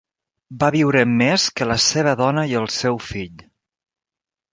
Va 0.61 0.69
viure 0.75 1.01
més 1.19 1.43
que 1.61 1.67
la 1.71 1.77
seva 1.87 2.13
dona 2.21 2.45
i 2.53 2.57
el 2.61 2.65
seu 2.77 2.97
fill. 3.09 3.45